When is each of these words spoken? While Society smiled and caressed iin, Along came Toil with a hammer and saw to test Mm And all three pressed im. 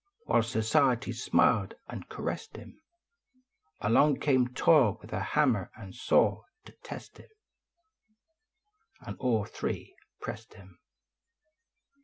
While 0.25 0.41
Society 0.41 1.11
smiled 1.13 1.75
and 1.87 2.09
caressed 2.09 2.53
iin, 2.53 2.77
Along 3.81 4.19
came 4.19 4.47
Toil 4.51 4.97
with 4.99 5.13
a 5.13 5.19
hammer 5.19 5.69
and 5.77 5.93
saw 5.93 6.41
to 6.65 6.71
test 6.83 7.13
Mm 7.17 7.25
And 9.05 9.15
all 9.19 9.45
three 9.45 9.95
pressed 10.19 10.55
im. 10.55 10.79